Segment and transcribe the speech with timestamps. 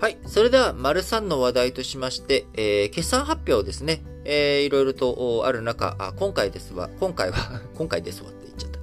[0.00, 0.18] はい。
[0.26, 4.00] それでは、丸3の話題としまして、えー、決算発表ですね。
[4.24, 8.78] えー、いろいろとある中、あ、今回ですわ、今回は 今回ですわって言っちゃった。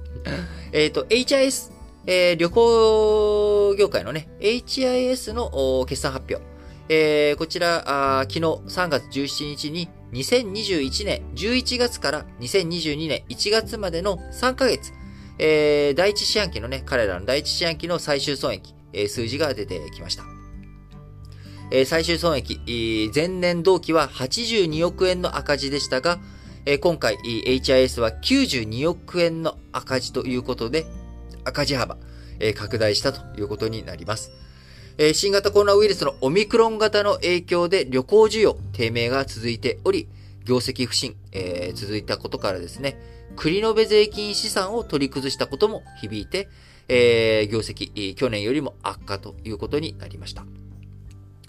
[0.72, 1.72] えっと、HIS、
[2.04, 6.44] えー、旅行業界のね、HIS の決算発表。
[6.90, 14.92] えー、こちら、あ昨日3月17日に2021年11月から2022年1月までの3ヶ月、
[15.38, 20.35] えー、第一四半期のね、彼らの第一四半期の最終損益、えー、数字が出てきました。
[21.70, 22.60] え最終損益、
[23.14, 26.18] 前年同期は82億円の赤字でしたが、
[26.64, 30.86] え今回 HIS は92億円の赤字ということで、
[31.44, 31.96] 赤字幅、
[32.38, 34.30] え拡大したということになります。
[35.12, 40.08] 新型コロナウイルスのオミクロン型の影響で旅行需要低迷が続いており、
[40.44, 42.96] 業績不振、えー、続いたことからですね、
[43.36, 46.48] 繰延税金資産を取り崩したことも響いて、
[46.88, 50.44] えー、業績、去年よりも悪化ということになりました。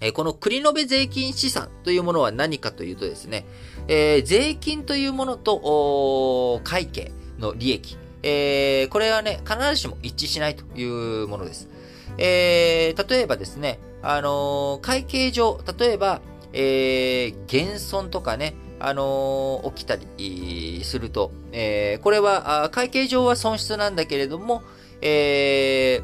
[0.00, 3.44] えこの繰延税金資産というものは何かというとですね、
[3.88, 11.68] えー、税金というものと会計の利益、えー、これはね、必ずしも一致しないというものです。
[12.16, 16.20] えー、例えばですね、あの会計上、例えば、
[16.54, 24.62] え減損とかね、あの起きたりすると、えこれは会計上は損失なんだけれども、
[25.02, 26.00] え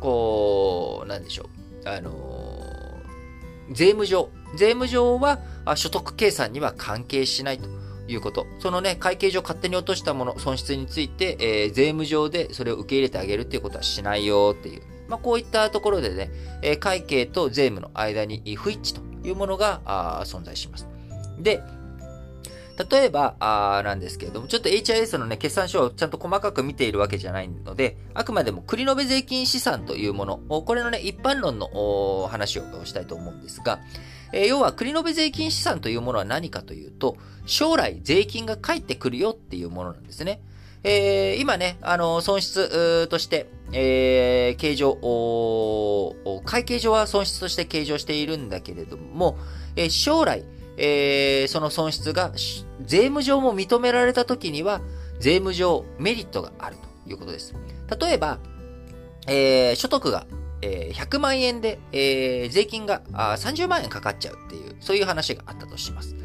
[0.00, 1.48] こう、なんでしょ
[1.84, 2.39] う、あの
[3.70, 5.38] 税務上、税務上は
[5.76, 7.68] 所得計算には関係しないと
[8.08, 8.46] いうこと。
[8.58, 14.82] そのね、会計上勝手に落としたもの、損失について、えー、税務上でそれを受け入れてあげるっていうことはしないよっていう。
[15.08, 16.30] まあ、こういったところでね、
[16.62, 20.86] え、会計と税務の間に不一致というものが存在します。
[21.38, 21.62] で、
[22.88, 33.80] 例えば、あなんですけれども、ちょっと HIS のね、決算書をちゃんと細かく見ているわけじゃないので、あくまでも繰延税金資産というもの、これのね、一般論の話をしたいと思うんですが、
[34.32, 40.40] えー、要は、繰延税金資産というものは何かというと、将来税金が返ってくるよっていうものなんですね。
[40.82, 44.94] えー、今ね、あの、損失として、えー、計上、
[46.44, 49.36] 会計上は損失として計上しているんだけれども、
[49.76, 50.44] えー、将来、
[50.82, 52.32] えー、その損失が
[52.80, 54.80] 税務上も認められたときには、
[55.18, 57.54] 税務上メリットがあるということです。
[58.00, 58.38] 例えば、
[59.26, 60.26] えー、所得が、
[60.62, 66.16] えー、100万円で、えー、税金があ30万円かかっちゃうっていう、そういう話があったとします。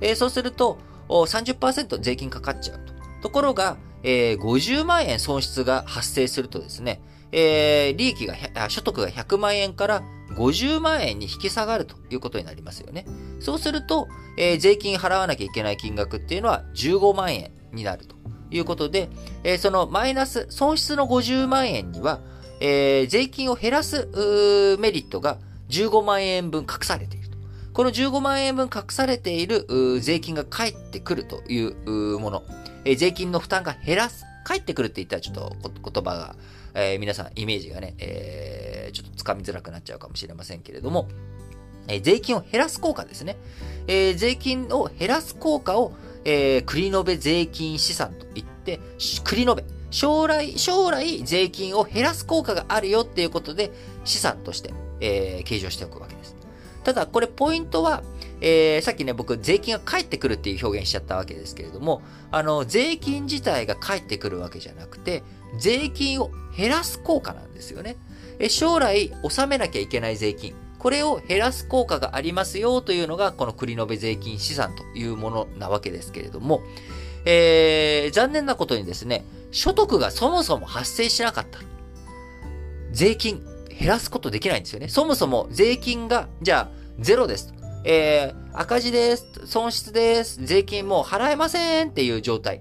[0.00, 2.94] えー、そうすると、30%税金かかっちゃうと。
[3.22, 7.00] ところが、えー、50万円損失が発生するとですね、
[7.32, 8.36] えー、利益が、
[8.68, 10.02] 所得が100万円から
[10.34, 13.06] 50万円に引き下がるということになりますよね。
[13.40, 18.16] そうすると、えー、税金払わなきゃいけない金額っていうのは15万円になると
[18.50, 19.08] いうことで、
[19.42, 22.20] えー、そのマイナス、損失の50万円には、
[22.60, 24.08] えー、税金を減らす
[24.78, 27.38] メリットが15万円分隠されていると。
[27.72, 29.66] この15万円分隠されている
[30.00, 32.42] 税金が返ってくるというもの、
[32.84, 36.36] えー、税金の負担が減らす、返ってくるって言ったらちょっと言葉が、
[36.74, 38.83] えー、皆さんイメージがね、えー、
[39.24, 41.08] つかみづらくなっちゃうかもしれませんけれども、
[41.88, 43.36] えー、税金を減らす効果ですね。
[43.86, 45.92] えー、税金を減らす効果を、
[46.24, 49.64] えー、繰延税金資産といって、繰延。
[49.90, 53.70] 将来、将来税金を減らす効果があるよっていうことで
[54.04, 56.34] 資産として、えー、計上しておくわけです。
[56.82, 58.02] ただ、これポイントは、
[58.40, 62.02] えー、さっきね、僕、税金が返ってくるっていう表現しちゃったわけですけれども、
[62.32, 65.22] あの、税金自体が返ってくるわけじゃなくて、
[65.58, 67.96] 税金を減らす効果なんですよね。
[68.38, 70.54] え将来、納めなきゃいけない税金。
[70.78, 76.60] これを減らす効果がありますよというのが、この繰延税金資産というものなわけですけれども、
[77.24, 81.60] えー、残念なことにですね、所得がそもそも発生しなかった。
[82.92, 84.88] 税金減らすことできないんですよね。
[84.88, 87.54] そもそも税金が、じゃあ、ゼロです。
[87.84, 89.26] えー、赤字です。
[89.46, 90.44] 損失です。
[90.44, 92.60] 税金もう払えませんっていう状態。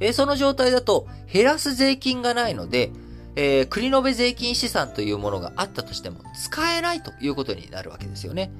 [0.00, 2.90] えー、その状態だと、減らす税金がないので、
[3.40, 8.50] えー、繰延税金資産というものがあったとしても使えないということになるわけですよね。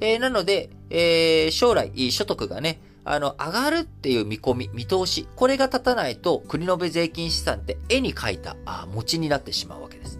[0.00, 10.18] えー、なので、えー、将来所得がね、あの、上がるっていう見込み、見通し、これが立たないと、国延税金資産って絵に描いた、あ餅になってしまうわけです。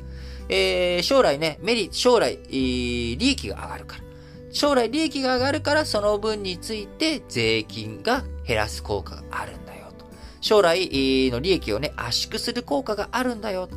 [0.51, 4.03] えー、将来ね、メリ、将来、え利益が上がるから。
[4.53, 10.05] 将来利益が上がるから、その分について税金が減らす効果があるんだよと。
[10.43, 10.91] 将来
[11.31, 13.77] の利益をね、圧縮する効果があるんだよと。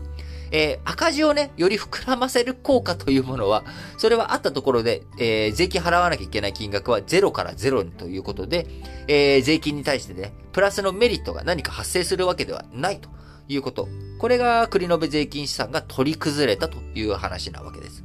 [0.51, 3.63] えー、赤字をね、より膨らませる効果というものは、
[3.97, 8.67] それはあったところで、えー、税金払わなきゃいけない金額は0から0ということで、
[9.07, 13.09] えー、税金に対してね、プラスのメリットが何か発生するわけではないと
[13.47, 13.87] いうこと。
[14.19, 18.03] これが、繰延税金資産が取り崩れたという話なわけです。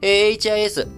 [0.00, 0.88] えー、HIS、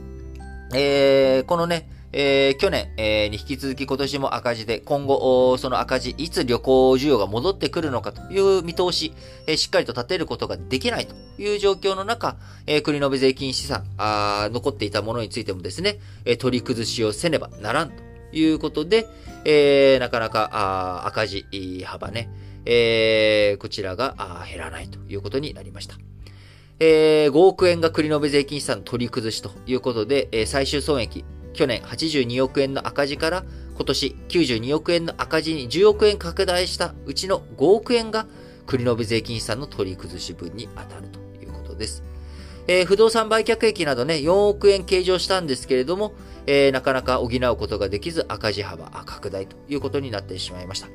[0.75, 9.13] えー、このね、えー、去年、えー、に引き続き今年も赤字で、今後、その赤字、いつ旅行需要が戻ってくるのかという見通し、
[9.49, 12.37] えー、しっかりと立てることができないという状況の中、
[12.69, 17.97] えー、国の税金資産あ、残っていたものについてもですね、え、取り崩しをせねばならんと
[18.33, 19.09] いうことで、
[19.45, 22.31] え、なかなかあ赤字幅ね、
[22.65, 25.97] え、こちらが減らないということになりました。
[26.81, 38.27] えー、5億円が国の税金資産取り崩しということで、えー、最終損益去年82億円の赤字から今年92億円の赤字に10億円拡大したうちの5億円が
[38.67, 42.03] 国の税金資産の取り崩し分に当たるということです。
[42.67, 46.15] えー、不動産売却益などね、4億円計上したんですけれども、
[46.47, 50.89] えー、なかなか補うことができず赤字幅拡大ということになってしまいました。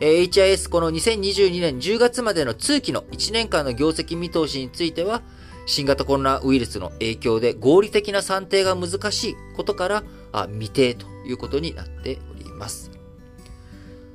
[0.00, 5.22] えー、HIS この2022年10月までの通期の1年間の業績見通しについては、
[5.70, 10.02] 新型コロナウイルスの影響で合理的な算定が難しいことから、
[10.32, 12.90] あ未定ということになっております。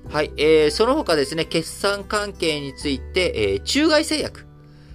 [0.09, 0.31] はい。
[0.37, 4.45] えー、その他ですね、決算関係について、えー、中外製薬。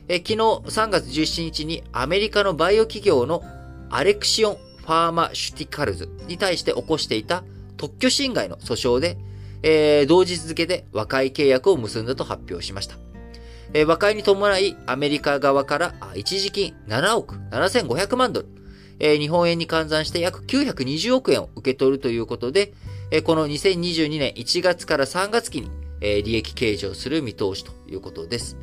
[0.09, 3.43] え、昨日3月17日にアメリカのバイオ企業の
[3.91, 7.45] アレクシオン・ファーマシュティカルズに対して起こしていた
[7.77, 9.17] 特許侵害の訴訟で、
[9.63, 13.10] えー、同日付で和解契約を結んだと発表しました。
[13.73, 18.49] えー、和解に伴い、アメリカ側から一時金7億7500万ドル、
[18.99, 22.73] えー、日本円に換算して約920億円を受け取るということで、
[23.11, 25.71] えー、この2022年1月から3月期に、
[26.03, 28.57] え、利益計上する見通しということです。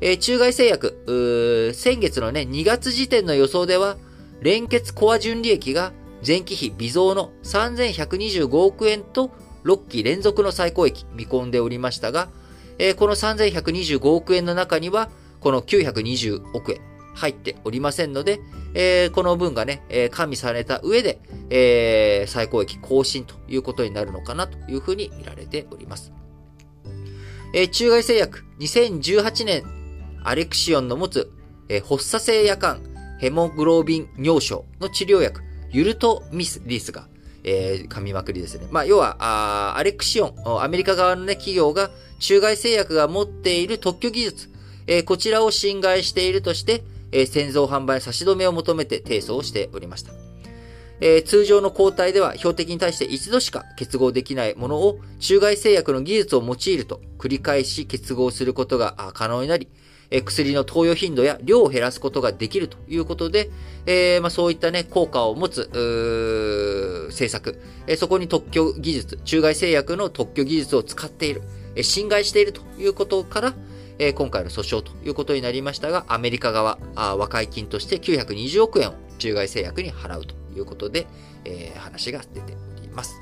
[0.00, 3.96] え、中外製薬、先月のね、2月時点の予想では、
[4.40, 5.92] 連結コア純利益が
[6.26, 9.30] 前期比微増の3125億円と
[9.64, 12.28] 6期連続の最高益見込んでおりましたが、
[12.84, 15.08] え、この3125億円の中には、
[15.38, 16.80] この920億円
[17.14, 18.40] 入っておりませんので、
[18.74, 26.12] え、この分がね、え、加味された上で、え、最高益更新ということになるのかなというふうに見られております。
[27.54, 29.62] え、中外製薬、2018年、
[30.24, 31.30] アレクシオンの持つ、
[31.68, 32.82] え、発作性夜間、
[33.20, 37.06] ヘモグロビン尿症の治療薬、ユルトミスリスが、
[37.44, 38.66] えー、噛みまくりですね。
[38.70, 44.48] まあ、要は、あアレクシオン、アメリカ側のね、企業が、中外製薬が持っている特許技術、
[44.86, 50.12] えー、こちらを侵害しているとして、えー、製造販売差し止めを求めて提訴をしておりました。
[51.04, 59.66] えー、通常の抗体では標的に対して一度しか結合できないものを中外製薬の技術を用いると繰り返し結合することが可能になり、
[60.12, 63.50] え薬の投与頻度や量を減らすことができるということで、
[63.86, 65.70] えー、まあ、そういったね、効果を持つ、
[67.08, 71.42] 政策、えそこに特許技術、中外製薬の特許技術を使っている、
[71.74, 73.54] え侵害しているということから、
[73.98, 81.06] え今回の訴訟ということになりましたが、アメリカ側、あ和解金として920億円を中外製薬に払うということで、
[81.46, 83.14] えー、話が出ております。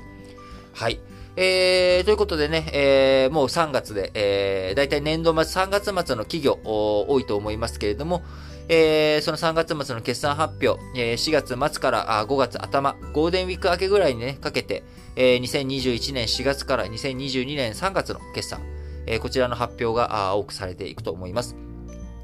[0.73, 0.99] はい。
[1.37, 8.21] えー、ということでね、えー、もう3月で、えー、だいたい年度末3月末の企業多いと思いますけれども、
[8.67, 14.83] えー、その3月末の決算発表、えー、4月末からあ5月頭、ゴールデンウィーク明けぐらいにね、かけて、
[15.15, 18.61] えー、2021年4月から2022年3月の決算、
[19.05, 21.70] えー、こちらの発表が多くされていくと思います。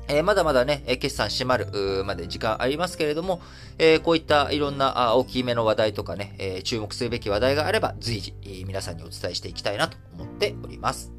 [0.09, 3.41] えー、まだまだね、決算閉まるまで時間ありますけれども、
[3.77, 8.33] えー、こういったいろんな大きめの話題とかね、えー、注目すべき話題があれば随時、
[8.65, 11.11] 皆さんにお伝えしていきたいなと思っております。